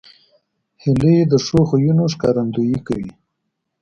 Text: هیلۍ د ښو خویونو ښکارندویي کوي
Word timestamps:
هیلۍ 0.83 1.17
د 1.31 1.33
ښو 1.45 1.59
خویونو 1.69 2.03
ښکارندویي 2.13 2.79
کوي 2.87 3.11